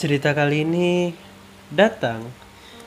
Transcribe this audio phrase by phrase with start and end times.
[0.00, 1.12] Cerita kali ini
[1.68, 2.24] datang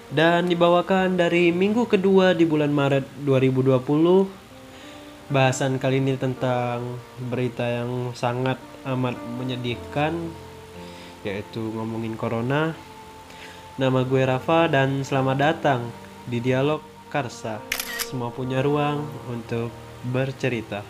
[0.09, 5.29] dan dibawakan dari minggu kedua di bulan Maret 2020.
[5.29, 6.97] Bahasan kali ini tentang
[7.29, 8.57] berita yang sangat
[8.89, 10.33] amat menyedihkan
[11.21, 12.73] yaitu ngomongin corona.
[13.77, 15.93] Nama gue Rafa dan selamat datang
[16.25, 16.81] di Dialog
[17.13, 17.61] Karsa.
[18.09, 19.69] Semua punya ruang untuk
[20.01, 20.81] bercerita.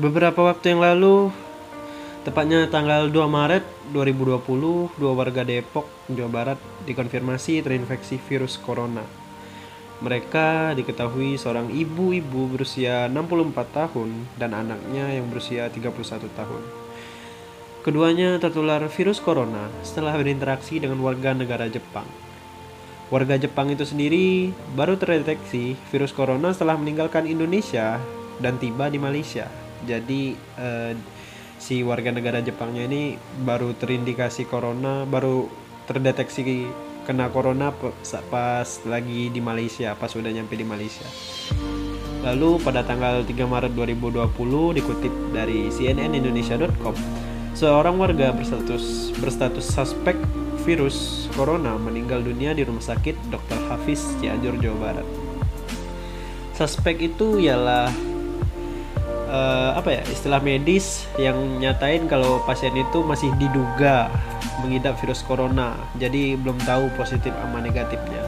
[0.00, 1.43] Beberapa waktu yang lalu,
[2.24, 6.58] tepatnya tanggal 2 Maret 2020, dua warga Depok, Jawa Barat
[6.88, 9.04] dikonfirmasi terinfeksi virus corona.
[10.00, 15.92] Mereka diketahui seorang ibu-ibu berusia 64 tahun dan anaknya yang berusia 31
[16.32, 16.62] tahun.
[17.84, 22.08] Keduanya tertular virus corona setelah berinteraksi dengan warga negara Jepang.
[23.12, 28.00] Warga Jepang itu sendiri baru terdeteksi virus corona setelah meninggalkan Indonesia
[28.40, 29.46] dan tiba di Malaysia.
[29.84, 30.96] Jadi eh,
[31.64, 35.48] si warga negara Jepangnya ini baru terindikasi corona, baru
[35.88, 36.68] terdeteksi
[37.08, 37.72] kena corona
[38.28, 41.08] pas lagi di Malaysia, pas sudah nyampe di Malaysia.
[42.20, 46.96] Lalu pada tanggal 3 Maret 2020 dikutip dari cnnindonesia.com,
[47.56, 50.20] seorang warga berstatus berstatus suspek
[50.68, 53.56] virus corona meninggal dunia di rumah sakit Dr.
[53.72, 55.08] Hafiz Cianjur Jawa Barat.
[56.60, 57.88] Suspek itu ialah
[59.34, 64.06] uh, apa ya istilah medis yang nyatain kalau pasien itu masih diduga
[64.62, 65.74] mengidap virus corona.
[65.98, 68.22] Jadi belum tahu positif sama negatifnya.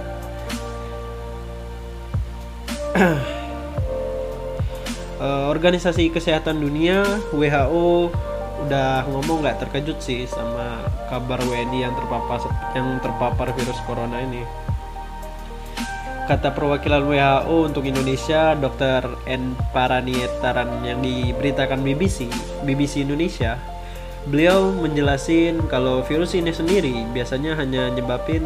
[2.96, 3.20] Uh,
[5.54, 8.10] organisasi kesehatan dunia WHO
[8.56, 10.80] udah ngomong nggak terkejut sih sama
[11.12, 12.40] kabar WNI yang terpapar
[12.72, 14.40] yang terpapar virus corona ini
[16.26, 19.14] kata perwakilan WHO untuk Indonesia Dr.
[19.30, 19.54] N.
[19.70, 22.26] Paranietaran yang diberitakan BBC
[22.66, 23.54] BBC Indonesia
[24.26, 28.42] beliau menjelasin kalau virus ini sendiri biasanya hanya nyebabin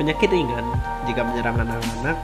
[0.00, 0.64] penyakit ringan.
[1.04, 2.16] Jika menyerang anak-anak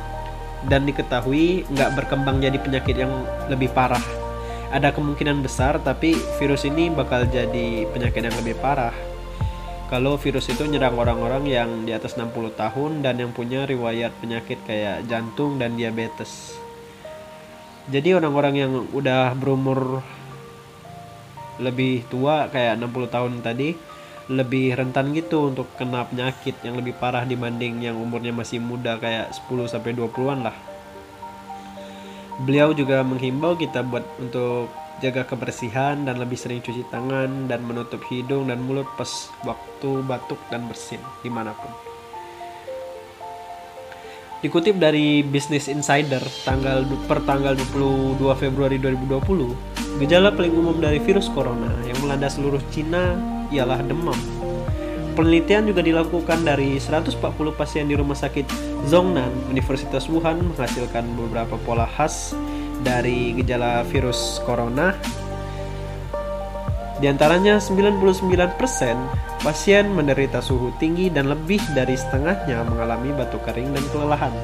[0.72, 3.12] dan diketahui nggak berkembang jadi penyakit yang
[3.52, 4.00] lebih parah.
[4.72, 9.09] Ada kemungkinan besar tapi virus ini bakal jadi penyakit yang lebih parah
[9.90, 14.62] kalau virus itu nyerang orang-orang yang di atas 60 tahun dan yang punya riwayat penyakit
[14.62, 16.54] kayak jantung dan diabetes.
[17.90, 19.98] Jadi orang-orang yang udah berumur
[21.58, 23.74] lebih tua kayak 60 tahun tadi
[24.30, 29.34] lebih rentan gitu untuk kena penyakit yang lebih parah dibanding yang umurnya masih muda kayak
[29.50, 30.54] 10 sampai 20-an lah.
[32.46, 38.04] Beliau juga menghimbau kita buat untuk jaga kebersihan dan lebih sering cuci tangan dan menutup
[38.12, 39.08] hidung dan mulut pas
[39.48, 41.72] waktu batuk dan bersin di mana pun.
[44.40, 51.28] Dikutip dari Business Insider tanggal per tanggal 22 Februari 2020, gejala paling umum dari virus
[51.28, 53.20] corona yang melanda seluruh Cina
[53.52, 54.16] ialah demam.
[55.12, 57.20] Penelitian juga dilakukan dari 140
[57.52, 58.48] pasien di rumah sakit
[58.88, 62.32] Zhongnan, Universitas Wuhan menghasilkan beberapa pola khas
[62.80, 64.96] dari gejala virus corona.
[67.00, 68.60] Di antaranya 99%
[69.40, 74.34] pasien menderita suhu tinggi dan lebih dari setengahnya mengalami batuk kering dan kelelahan.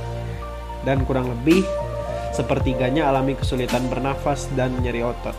[0.88, 1.66] Dan kurang lebih
[2.32, 5.36] sepertiganya alami kesulitan bernafas dan nyeri otot.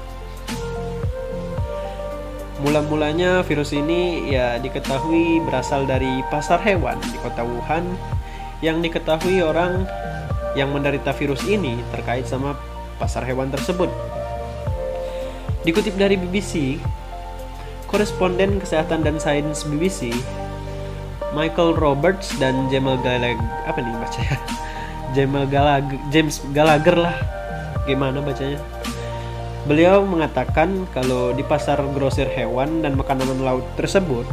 [2.58, 7.86] Mula-mulanya virus ini ya diketahui berasal dari pasar hewan di kota Wuhan
[8.66, 9.86] yang diketahui orang
[10.58, 12.58] yang menderita virus ini terkait sama
[12.98, 13.90] pasar hewan tersebut.
[15.64, 16.82] Dikutip dari BBC,
[17.90, 20.14] koresponden kesehatan dan sains BBC,
[21.32, 24.38] Michael Roberts dan Jamal Gallagher, apa nih baca ya?
[25.16, 27.16] Jamal Gallagher, James Gallagher lah,
[27.88, 28.60] gimana bacanya?
[29.68, 34.24] Beliau mengatakan kalau di pasar grosir hewan dan makanan laut tersebut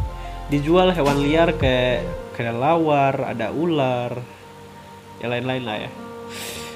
[0.52, 2.06] dijual hewan liar kayak
[2.38, 4.14] kelelawar, ada ular,
[5.18, 5.90] ya lain-lain lah ya.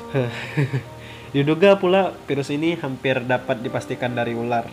[1.28, 4.64] Diduga pula virus ini hampir dapat dipastikan dari ular.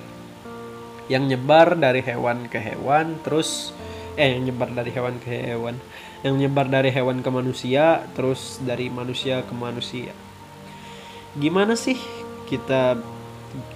[1.11, 3.75] Yang nyebar dari hewan ke hewan terus
[4.15, 5.75] eh yang nyebar dari hewan ke hewan.
[6.23, 10.15] Yang nyebar dari hewan ke manusia terus dari manusia ke manusia.
[11.35, 11.99] Gimana sih
[12.47, 12.95] kita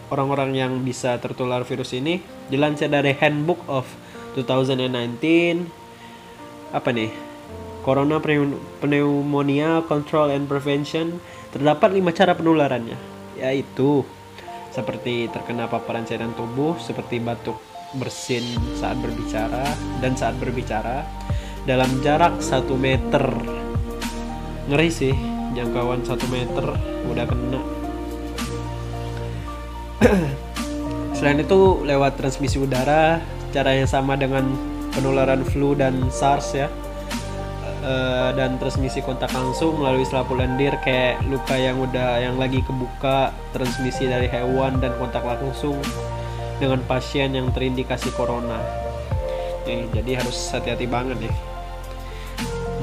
[0.08, 2.24] orang-orang yang bisa tertular virus ini?
[2.48, 3.92] Dilansir dari Handbook of
[4.40, 5.68] 2019
[6.72, 7.12] apa nih?
[7.84, 8.24] Corona
[8.80, 11.20] Pneumonia Control and Prevention
[11.50, 12.98] Terdapat lima cara penularannya,
[13.42, 14.06] yaitu
[14.70, 17.58] seperti terkena paparan cairan tubuh seperti batuk
[17.98, 18.46] bersin
[18.78, 19.66] saat berbicara
[19.98, 21.10] dan saat berbicara
[21.66, 23.26] dalam jarak 1 meter.
[24.70, 25.16] Ngeri sih,
[25.58, 26.66] jangkauan 1 meter
[27.10, 27.62] udah kena.
[31.18, 33.18] Selain itu lewat transmisi udara,
[33.50, 34.46] cara yang sama dengan
[34.94, 36.70] penularan flu dan SARS ya.
[37.80, 43.32] Uh, dan transmisi kontak langsung melalui selaput lendir kayak luka yang udah yang lagi kebuka,
[43.56, 45.80] transmisi dari hewan dan kontak langsung
[46.60, 48.60] dengan pasien yang terindikasi corona.
[49.64, 51.36] Nih, jadi harus hati-hati banget nih.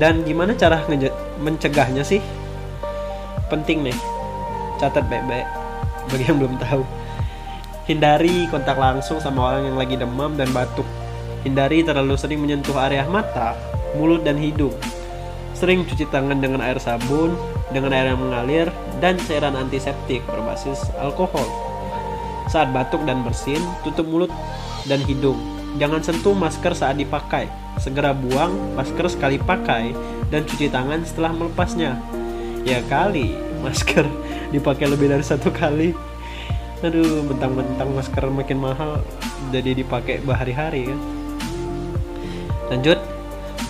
[0.00, 0.80] Dan gimana cara
[1.44, 2.24] mencegahnya sih?
[3.52, 3.96] Penting nih.
[4.80, 5.44] Catat baik-baik
[6.08, 6.82] bagi yang belum tahu.
[7.84, 10.88] Hindari kontak langsung sama orang yang lagi demam dan batuk.
[11.44, 13.52] Hindari terlalu sering menyentuh area mata,
[13.96, 14.76] mulut, dan hidung.
[15.56, 17.32] Sering cuci tangan dengan air sabun,
[17.72, 18.68] dengan air yang mengalir,
[19.00, 21.48] dan cairan antiseptik berbasis alkohol.
[22.52, 24.30] Saat batuk dan bersin, tutup mulut
[24.84, 25.40] dan hidung.
[25.76, 27.48] Jangan sentuh masker saat dipakai.
[27.76, 29.92] Segera buang masker sekali pakai
[30.32, 32.00] dan cuci tangan setelah melepasnya.
[32.64, 34.04] Ya kali, masker
[34.54, 35.92] dipakai lebih dari satu kali.
[36.84, 39.00] Aduh, mentang-mentang masker makin mahal
[39.48, 41.00] jadi dipakai berhari-hari kan.
[42.68, 42.98] Lanjut,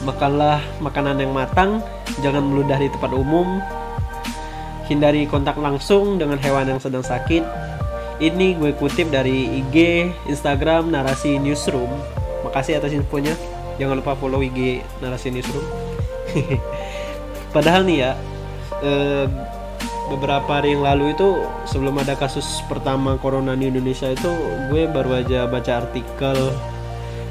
[0.06, 1.82] makanlah makanan yang matang,
[2.23, 3.58] jangan meludah di tempat umum,
[4.87, 7.43] hindari kontak langsung dengan hewan yang sedang sakit.
[8.17, 11.91] Ini gue kutip dari IG, Instagram, Narasi Newsroom.
[12.47, 13.37] Makasih atas infonya.
[13.76, 15.67] Jangan lupa follow IG Narasi Newsroom.
[17.55, 18.11] Padahal nih ya,
[18.81, 19.26] eh,
[20.09, 24.31] beberapa hari yang lalu itu sebelum ada kasus pertama corona di Indonesia itu
[24.70, 26.55] gue baru aja baca artikel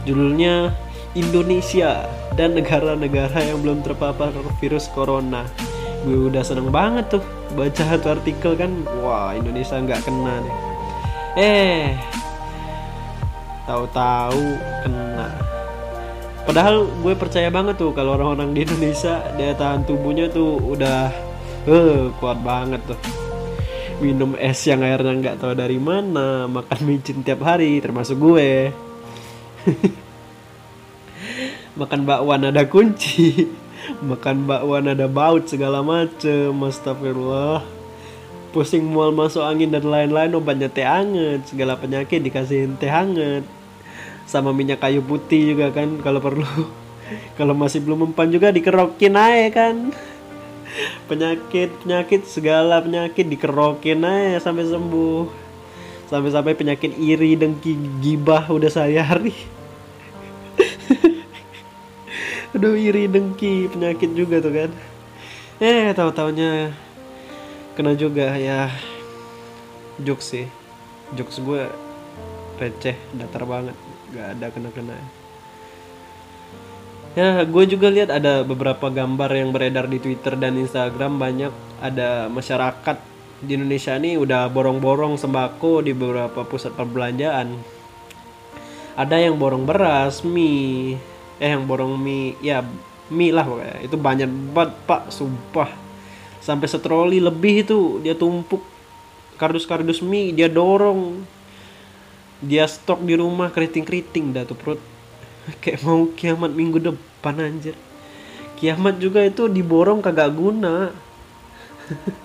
[0.03, 0.75] judulnya
[1.15, 2.03] Indonesia
[2.35, 5.47] dan negara-negara yang belum terpapar virus corona.
[6.03, 7.23] Gue udah seneng banget tuh
[7.55, 10.55] baca satu artikel kan, wah Indonesia nggak kena nih.
[11.39, 11.87] Eh,
[13.63, 14.43] tahu-tahu
[14.83, 15.27] kena.
[16.45, 21.09] Padahal gue percaya banget tuh kalau orang-orang di Indonesia daya tahan tubuhnya tuh udah
[21.65, 22.99] uh, kuat banget tuh
[24.03, 28.69] minum es yang airnya nggak tahu dari mana makan micin tiap hari termasuk gue
[31.75, 33.51] makan bakwan ada kunci.
[34.09, 37.61] Makan bakwan ada baut segala macem astagfirullah.
[38.49, 41.45] Pusing mual masuk angin dan lain-lain obatnya teh hangat.
[41.45, 43.45] Segala penyakit dikasihin teh hangat.
[44.25, 46.47] Sama minyak kayu putih juga kan kalau perlu.
[47.37, 49.93] Kalau masih belum mempan juga dikerokin aja kan.
[51.11, 55.29] Penyakit penyakit segala penyakit dikerokin aja sampai sembuh.
[56.09, 59.05] Sampai-sampai penyakit iri dengki gibah udah saya
[62.55, 64.71] aduh iri dengki penyakit juga tuh kan.
[65.59, 66.71] Eh tahu taunya
[67.75, 68.71] kena juga ya.
[69.99, 70.47] Jokes sih.
[71.13, 71.67] Jokes gue
[72.57, 73.75] receh datar banget.
[74.15, 74.95] Gak ada kena kena
[77.15, 81.17] ya gue juga lihat ada beberapa gambar yang beredar di Twitter dan Instagram.
[81.17, 82.99] Banyak ada masyarakat
[83.39, 87.55] di Indonesia nih udah borong-borong sembako di beberapa pusat perbelanjaan.
[88.95, 90.99] Ada yang borong beras mie
[91.41, 92.35] eh yang borong mie.
[92.39, 92.63] Ya
[93.11, 93.77] mie lah pokoknya.
[93.85, 95.11] Itu banyak banget pak.
[95.13, 95.69] Sumpah.
[96.41, 98.61] Sampai setroli lebih itu dia tumpuk.
[99.35, 101.23] Kardus-kardus mie dia dorong.
[102.43, 104.81] Dia stok di rumah keriting-keriting dah tuh perut.
[105.63, 107.75] Kayak mau kiamat minggu depan anjir.
[108.55, 110.95] Kiamat juga itu diborong kagak guna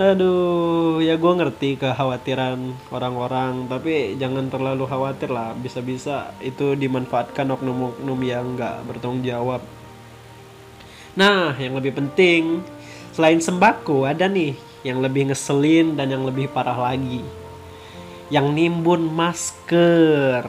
[0.00, 2.56] Aduh, ya gue ngerti kekhawatiran
[2.88, 5.52] orang-orang, tapi jangan terlalu khawatir lah.
[5.52, 9.60] Bisa-bisa itu dimanfaatkan oknum-oknum yang nggak bertanggung jawab.
[11.20, 12.64] Nah, yang lebih penting,
[13.12, 14.56] selain sembako, ada nih
[14.88, 17.20] yang lebih ngeselin dan yang lebih parah lagi.
[18.32, 20.48] Yang nimbun masker.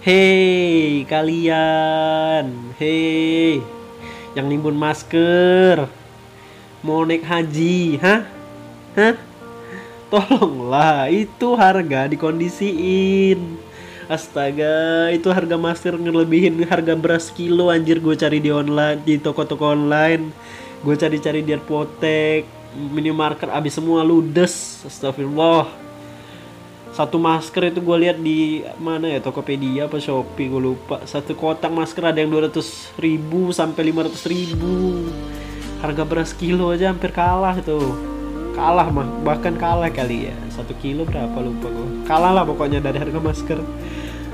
[0.00, 2.72] Hei, kalian.
[2.80, 3.60] Hei,
[4.32, 6.00] yang nimbun masker
[6.80, 8.39] mau naik haji, hah?
[8.98, 9.14] Hah?
[10.10, 13.38] Tolonglah, itu harga dikondisiin.
[14.10, 19.70] Astaga, itu harga masker ngelebihin harga beras kilo anjir gue cari di online di toko-toko
[19.70, 20.34] online.
[20.82, 22.42] Gue cari-cari di apotek,
[22.74, 24.82] minimarket abis semua ludes.
[24.82, 25.70] Astagfirullah.
[26.90, 31.06] Satu masker itu gue lihat di mana ya Tokopedia apa Shopee gue lupa.
[31.06, 35.06] Satu kotak masker ada yang 200 ribu sampai 500 ribu
[35.80, 38.09] harga beras kilo aja hampir kalah tuh
[38.54, 40.36] kalah mah bahkan kalah kali ya.
[40.52, 43.58] Satu kilo berapa lupa gue kalah lah pokoknya dari harga masker.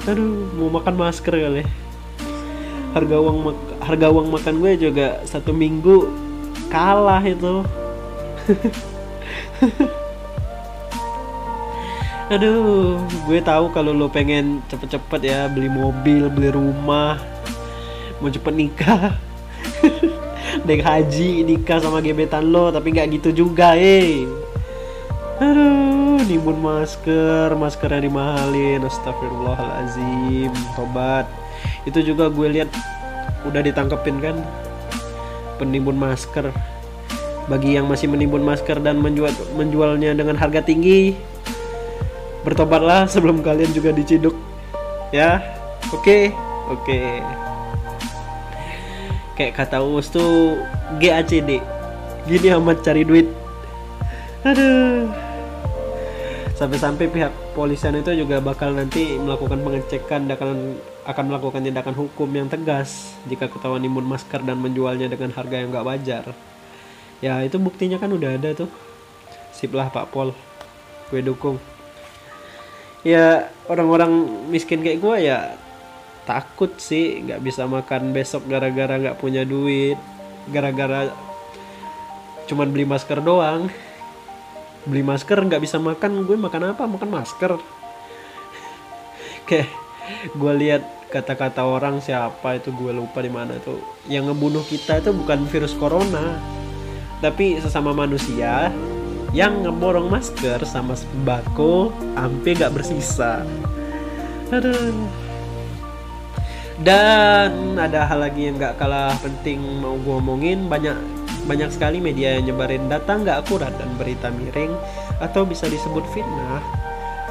[0.07, 1.63] Aduh mau makan masker kali.
[2.97, 3.39] Harga uang
[3.85, 6.09] harga uang makan gue juga satu minggu
[6.73, 7.63] kalah itu.
[12.27, 17.23] Aduh gue tahu kalau lo pengen cepet-cepet ya beli mobil beli rumah
[18.19, 19.15] mau cepet nikah
[20.67, 24.25] naik haji nikah sama gebetan lo tapi nggak gitu juga eh
[25.37, 31.29] aduh nimbun masker masker yang dimahalin astagfirullahalazim tobat
[31.85, 32.71] itu juga gue lihat
[33.45, 34.37] udah ditangkepin kan
[35.61, 36.49] penimbun masker
[37.47, 41.15] bagi yang masih menimbun masker dan menjual menjualnya dengan harga tinggi
[42.43, 44.35] bertobatlah sebelum kalian juga diciduk
[45.15, 45.39] ya
[45.95, 46.23] oke okay?
[46.67, 47.46] oke okay.
[49.37, 50.57] Kayak kata Us tuh
[50.99, 51.61] GACD
[52.27, 53.31] gini amat cari duit.
[54.43, 55.07] Aduh.
[56.57, 60.51] Sampai-sampai pihak polisian itu juga bakal nanti melakukan pengecekan dan akan,
[61.05, 65.69] akan melakukan tindakan hukum yang tegas jika ketahuan imun masker dan menjualnya dengan harga yang
[65.71, 66.25] gak wajar.
[67.21, 68.71] Ya itu buktinya kan udah ada tuh.
[69.53, 70.33] Sip lah Pak Pol.
[71.13, 71.61] Gue dukung.
[73.07, 75.61] Ya orang-orang miskin kayak gue ya
[76.27, 79.97] takut sih nggak bisa makan besok gara-gara nggak punya duit.
[80.51, 81.15] Gara-gara
[82.51, 83.71] cuman beli masker doang.
[84.85, 86.27] Beli masker nggak bisa makan.
[86.27, 86.85] Gue makan apa?
[86.85, 87.57] Makan masker.
[89.49, 89.71] Kayak
[90.35, 90.83] gue lihat
[91.15, 93.79] kata-kata orang siapa itu gue lupa di mana tuh.
[94.11, 96.43] Yang ngebunuh kita itu bukan virus corona.
[97.23, 98.69] Tapi sesama manusia
[99.33, 103.43] yang ngeborong masker sama sembako sampai nggak bersisa.
[104.55, 105.26] Aduh
[106.85, 110.69] dan ada hal lagi yang nggak kalah penting mau gue omongin.
[110.69, 110.97] Banyak
[111.47, 114.75] banyak sekali media yang nyebarin data nggak akurat dan berita miring
[115.23, 116.61] atau bisa disebut fitnah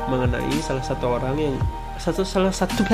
[0.07, 1.55] mengenai salah satu orang yang
[1.99, 2.81] satu salah satu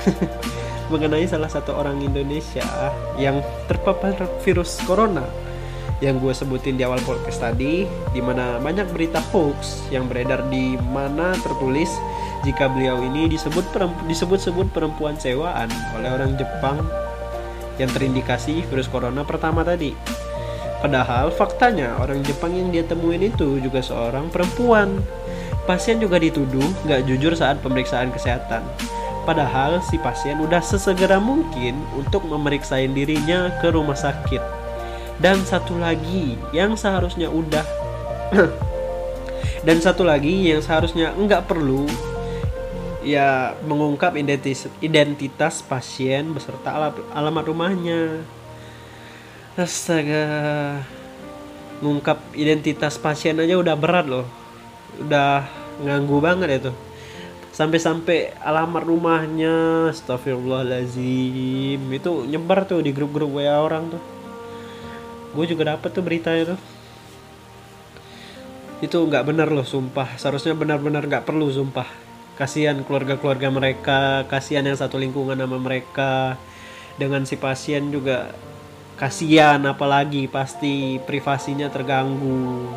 [0.92, 2.66] mengenai salah satu orang Indonesia
[3.14, 3.38] yang
[3.70, 5.22] terpapar virus corona
[6.00, 10.80] yang gue sebutin di awal podcast tadi di mana banyak berita hoax yang beredar di
[10.90, 11.92] mana tertulis
[12.40, 13.68] jika beliau ini disebut
[14.08, 15.68] disebut-sebut perempuan sewaan
[16.00, 16.80] oleh orang Jepang
[17.76, 19.92] yang terindikasi virus corona pertama tadi.
[20.80, 25.04] Padahal faktanya orang Jepang yang dia temuin itu juga seorang perempuan.
[25.68, 28.64] Pasien juga dituduh nggak jujur saat pemeriksaan kesehatan.
[29.28, 34.59] Padahal si pasien udah sesegera mungkin untuk memeriksain dirinya ke rumah sakit.
[35.20, 37.64] Dan satu lagi yang seharusnya udah
[39.60, 41.84] dan satu lagi yang seharusnya nggak perlu
[43.04, 46.72] ya mengungkap identitas, identitas pasien beserta
[47.12, 48.24] alamat rumahnya.
[49.56, 50.80] Astaga.
[51.80, 54.28] Mengungkap identitas pasien aja udah berat loh.
[55.00, 55.48] Udah
[55.80, 56.72] nganggu banget itu.
[57.50, 61.80] Sampai-sampai alamat rumahnya, astagfirullahalazim.
[61.92, 64.02] Itu nyebar tuh di grup-grup WA orang tuh.
[65.30, 66.58] Gue juga dapet tuh berita itu.
[68.80, 70.18] Itu nggak benar loh sumpah.
[70.18, 71.86] Seharusnya benar-benar nggak perlu sumpah.
[72.34, 76.40] Kasihan keluarga-keluarga mereka kasihan yang satu lingkungan sama mereka.
[76.96, 78.32] Dengan si pasien juga
[79.00, 82.68] kasihan apalagi pasti privasinya terganggu.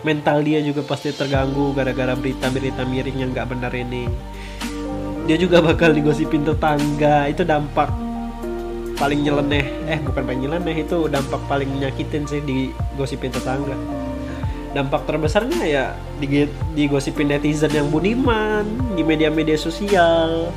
[0.00, 4.08] Mental dia juga pasti terganggu gara-gara berita-berita miring yang nggak benar ini.
[5.28, 8.09] Dia juga bakal digosipin tetangga itu dampak
[9.00, 13.72] paling nyeleneh eh bukan paling nyeleneh itu dampak paling menyakitin sih digosipin tetangga.
[14.76, 15.84] Dampak terbesarnya ya
[16.76, 20.52] digosipin netizen yang budiman di media-media sosial.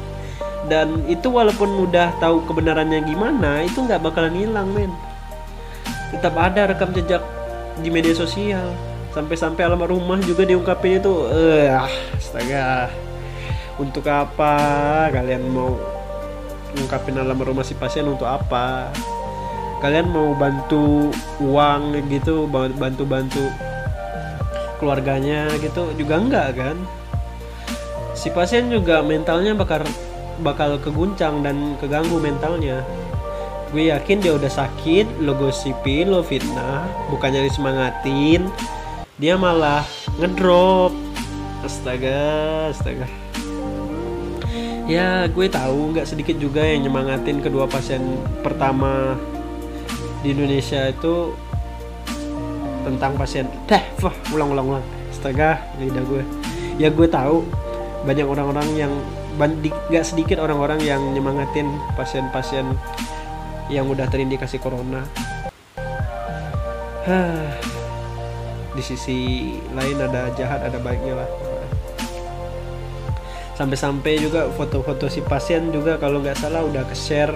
[0.67, 4.91] Dan itu walaupun udah tahu kebenarannya gimana itu nggak bakalan hilang men.
[6.11, 7.23] Tetap ada rekam jejak
[7.79, 8.75] di media sosial.
[9.15, 11.71] Sampai-sampai alamat rumah juga diungkapin itu eh
[12.19, 12.91] astaga.
[13.81, 14.53] Untuk apa
[15.09, 15.73] kalian mau
[16.77, 18.89] ungkapin alamat rumah si pasien untuk apa?
[19.83, 21.11] Kalian mau bantu
[21.43, 23.51] uang gitu bantu-bantu
[24.79, 26.77] keluarganya gitu juga enggak kan?
[28.15, 29.83] Si pasien juga mentalnya bakal
[30.41, 32.81] bakal keguncang dan keganggu mentalnya.
[33.73, 38.45] Gue yakin dia udah sakit lo gosipin lo fitnah bukannya disemangatin
[39.17, 39.81] dia malah
[40.21, 40.93] ngedrop.
[41.63, 43.22] Astaga astaga
[44.83, 48.03] ya gue tahu nggak sedikit juga yang nyemangatin kedua pasien
[48.43, 49.15] pertama
[50.23, 51.35] di Indonesia itu
[52.83, 53.47] tentang pasien.
[53.67, 54.85] Teh wah ulang ulang ulang.
[55.11, 56.23] Astaga lidah gue.
[56.79, 57.47] Ya gue tahu
[58.03, 58.91] banyak orang-orang yang
[59.89, 62.67] gak sedikit orang-orang yang nyemangatin pasien-pasien
[63.71, 65.07] yang udah terindikasi corona.
[68.73, 71.52] Di sisi lain ada jahat ada baiknya lah
[73.63, 77.31] sampai-sampai juga foto-foto si pasien juga kalau nggak salah udah ke share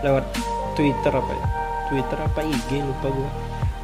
[0.00, 0.24] lewat
[0.72, 1.46] Twitter apa ya?
[1.92, 3.30] Twitter apa IG lupa gue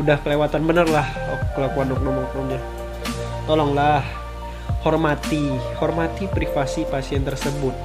[0.01, 1.05] udah kelewatan bener lah
[1.53, 2.57] kelakuan oknum-oknumnya
[3.45, 4.01] tolonglah
[4.81, 7.77] hormati hormati privasi pasien tersebut.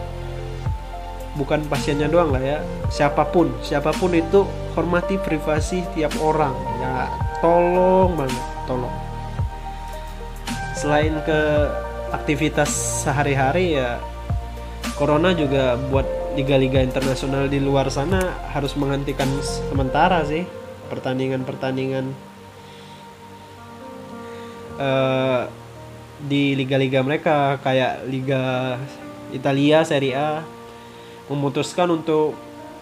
[1.35, 6.55] Bukan pasiennya doang lah ya siapa pun siapa pun itu hormati privasi tiap orang.
[6.79, 7.11] Ya
[7.43, 8.95] tolong banget tolong.
[10.79, 11.41] Selain ke
[12.15, 12.71] aktivitas
[13.03, 13.99] sehari-hari ya
[14.95, 20.43] corona juga buat liga-liga internasional di luar sana harus menghentikan sementara sih
[20.91, 22.11] pertandingan-pertandingan.
[24.75, 25.47] Uh,
[26.27, 28.75] di liga-liga mereka kayak Liga
[29.31, 30.43] Italia Serie A
[31.31, 32.35] memutuskan untuk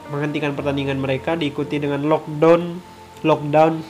[0.10, 2.82] menghentikan pertandingan mereka diikuti dengan lockdown
[3.24, 3.82] lockdown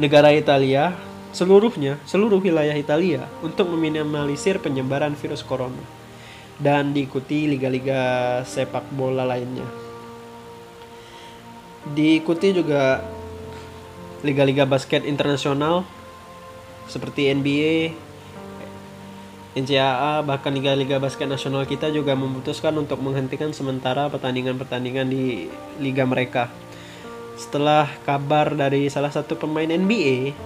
[0.00, 0.96] negara Italia
[1.30, 5.82] seluruhnya seluruh wilayah Italia untuk meminimalisir penyebaran virus corona
[6.60, 9.64] dan diikuti liga-liga sepak bola lainnya.
[11.96, 13.00] Diikuti juga
[14.20, 15.88] liga-liga basket internasional
[16.84, 17.96] seperti NBA,
[19.56, 25.48] NCAA, bahkan liga-liga basket nasional kita juga memutuskan untuk menghentikan sementara pertandingan-pertandingan di
[25.80, 26.52] liga mereka.
[27.40, 30.36] Setelah kabar dari salah satu pemain NBA,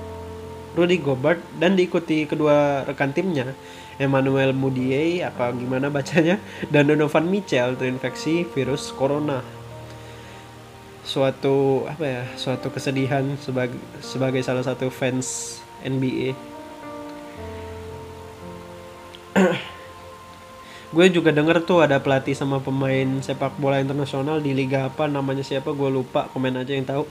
[0.75, 3.54] Rudy Gobert, dan diikuti kedua rekan timnya,
[3.97, 9.43] Emmanuel Mudiay, apa gimana bacanya, dan Donovan Mitchell terinfeksi virus corona.
[11.07, 16.33] Suatu apa ya suatu kesedihan sebagai sebagai salah satu fans NBA
[20.95, 25.43] gue juga denger tuh ada pelatih sama pemain sepak bola internasional di liga apa namanya
[25.43, 27.04] siapa gue lupa komen aja yang tahu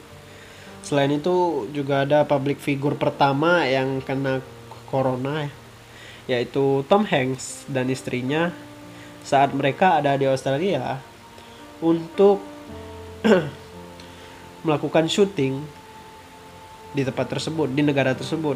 [0.84, 4.44] selain itu juga ada public figure pertama yang kena
[4.92, 5.50] corona
[6.28, 8.52] yaitu Tom Hanks dan istrinya
[9.24, 11.00] saat mereka ada di Australia
[11.84, 12.40] untuk
[14.68, 15.63] melakukan syuting
[16.94, 18.56] di tempat tersebut, di negara tersebut.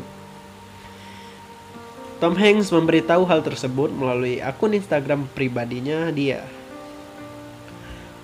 [2.17, 6.41] Tom Hanks memberitahu hal tersebut melalui akun Instagram pribadinya dia.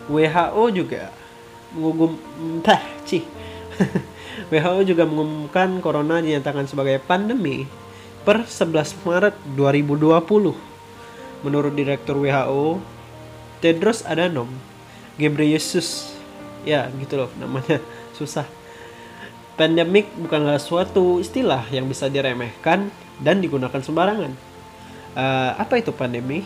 [0.09, 1.13] WHO juga
[1.75, 2.17] mengumum
[2.65, 3.23] tah, cih.
[4.53, 7.65] WHO juga mengumumkan corona dinyatakan sebagai pandemi
[8.23, 11.43] per 11 Maret 2020.
[11.43, 12.79] Menurut Direktur WHO,
[13.59, 14.47] Tedros Adhanom
[15.19, 16.15] Ghebreyesus.
[16.63, 17.83] Ya gitu loh namanya.
[18.17, 18.47] Susah.
[19.53, 22.89] Pandemik bukanlah suatu istilah yang bisa diremehkan
[23.21, 24.33] dan digunakan sembarangan.
[25.13, 26.41] Uh, apa itu pandemi?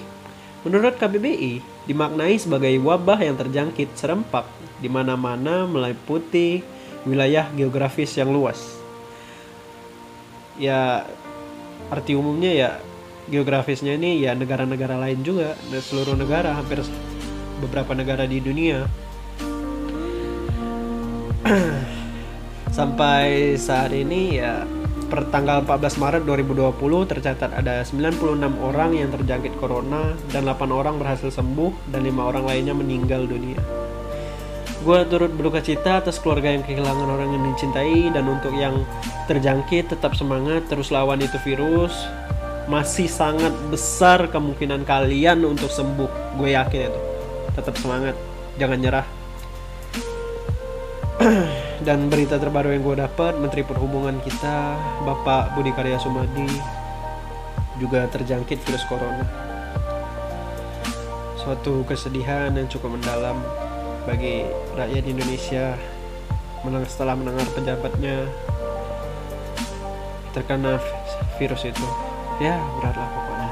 [0.68, 4.44] Menurut KBBI dimaknai sebagai wabah yang terjangkit serempak
[4.84, 6.60] di mana-mana meliputi
[7.06, 8.58] wilayah geografis yang luas.
[10.58, 11.06] Ya
[11.94, 12.70] arti umumnya ya
[13.30, 15.54] geografisnya ini ya negara-negara lain juga.
[15.84, 16.82] Seluruh negara hampir
[17.62, 18.88] beberapa negara di dunia.
[22.78, 24.66] Sampai saat ini ya
[25.08, 26.76] per tanggal 14 Maret 2020
[27.08, 32.44] tercatat ada 96 orang yang terjangkit corona dan 8 orang berhasil sembuh dan 5 orang
[32.44, 33.87] lainnya meninggal dunia.
[34.88, 38.88] Gue turut berduka cita atas keluarga yang kehilangan orang yang dicintai dan untuk yang
[39.28, 41.92] terjangkit tetap semangat terus lawan itu virus.
[42.72, 46.40] Masih sangat besar kemungkinan kalian untuk sembuh.
[46.40, 47.02] Gue yakin itu.
[47.52, 48.16] Tetap semangat,
[48.56, 49.08] jangan nyerah.
[51.88, 56.48] dan berita terbaru yang gue dapat Menteri Perhubungan kita Bapak Budi Karya Sumadi
[57.76, 59.26] juga terjangkit virus corona
[61.38, 63.67] suatu kesedihan yang cukup mendalam
[64.08, 64.48] bagi
[64.80, 65.76] rakyat Indonesia
[66.88, 68.28] setelah mendengar pejabatnya
[70.32, 70.80] terkena
[71.36, 71.88] virus itu.
[72.40, 73.50] Ya beratlah pokoknya.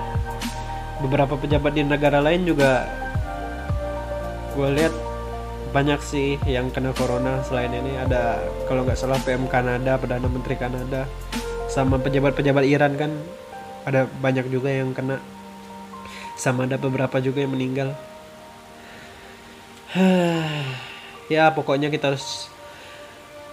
[1.04, 2.88] Beberapa pejabat di negara lain juga
[4.56, 4.96] gue lihat
[5.76, 7.44] banyak sih yang kena corona.
[7.44, 8.40] Selain ini ada
[8.72, 11.04] kalau nggak salah PM Kanada perdana menteri Kanada
[11.68, 13.12] sama pejabat-pejabat Iran kan
[13.84, 15.20] ada banyak juga yang kena.
[16.40, 17.96] Sama ada beberapa juga yang meninggal
[21.32, 22.52] ya pokoknya kita harus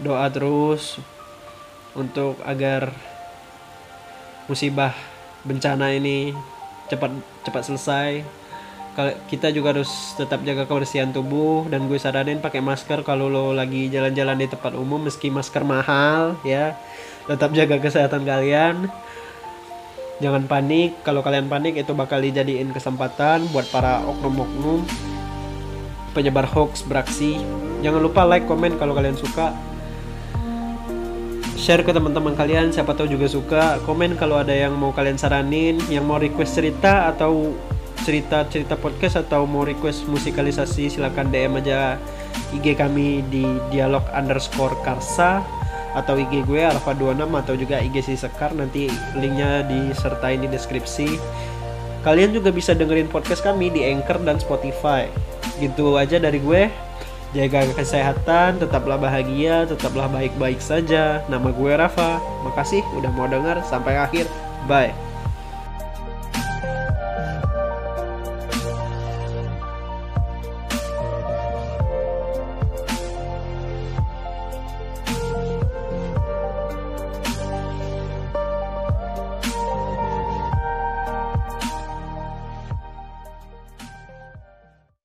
[0.02, 0.98] doa terus
[1.94, 2.90] untuk agar
[4.50, 4.90] musibah
[5.46, 6.34] bencana ini
[6.90, 7.14] cepat
[7.46, 8.10] cepat selesai.
[9.30, 9.88] Kita juga harus
[10.20, 14.76] tetap jaga kebersihan tubuh dan gue saranin pakai masker kalau lo lagi jalan-jalan di tempat
[14.76, 16.76] umum meski masker mahal ya.
[17.24, 18.90] Tetap jaga kesehatan kalian.
[20.20, 25.11] Jangan panik kalau kalian panik itu bakal dijadiin kesempatan buat para oknum-oknum
[26.12, 27.40] penyebar hoax beraksi.
[27.82, 29.52] Jangan lupa like komen kalau kalian suka.
[31.58, 33.82] Share ke teman-teman kalian siapa tahu juga suka.
[33.84, 37.54] Komen kalau ada yang mau kalian saranin yang mau request cerita atau
[38.02, 42.02] cerita-cerita podcast atau mau request musikalisasi silahkan DM aja
[42.50, 45.38] IG kami di dialog underscore karsa
[45.92, 48.56] atau IG gue alfa26 atau juga IG si sekar.
[48.56, 51.08] Nanti linknya disertai di deskripsi
[52.02, 55.06] kalian juga bisa dengerin podcast kami di Anchor dan Spotify.
[55.58, 56.70] Gitu aja dari gue.
[57.32, 61.24] Jaga kesehatan tetaplah bahagia tetaplah baik-baik saja.
[61.32, 62.20] Nama gue Rafa.
[62.44, 64.28] Makasih udah mau denger sampai akhir.
[64.68, 65.11] Bye.